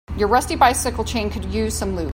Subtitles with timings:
[0.17, 2.09] Your rusty bicycle chain could use some lube.